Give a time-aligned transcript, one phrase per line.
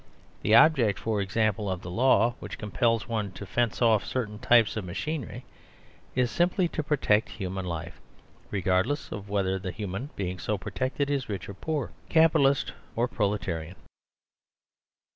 [0.41, 4.75] The object, for example, of the law which compels one to fence off certain types
[4.75, 5.45] of machinery
[6.15, 8.01] is simply to protect human life,
[8.49, 13.07] regard less of whether the human being so protected is rich or poor, Capitalist or
[13.07, 13.75] Proletarian.